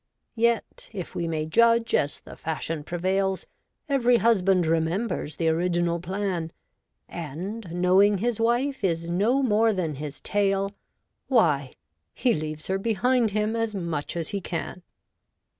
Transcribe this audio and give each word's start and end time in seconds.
'Yet, 0.47 0.89
if 0.93 1.13
we 1.13 1.27
may 1.27 1.45
judge 1.45 1.93
as 1.93 2.21
the 2.21 2.35
fashion 2.35 2.83
prevails, 2.83 3.45
Ev'ry 3.87 4.17
husband 4.17 4.65
remembers 4.65 5.35
the 5.35 5.47
original 5.49 5.99
plan. 5.99 6.51
And, 7.07 7.71
knowing 7.71 8.17
his 8.17 8.39
wife 8.39 8.83
is 8.83 9.07
no 9.07 9.43
more 9.43 9.71
than 9.73 9.93
his 9.93 10.19
tail. 10.19 10.71
Why, 11.27 11.75
he 12.15 12.33
leaves 12.33 12.65
her 12.65 12.79
behind 12.79 13.29
him 13.29 13.55
as 13.55 13.75
much 13.75 14.17
as 14.17 14.29
he 14.29 14.41
can.' 14.41 14.81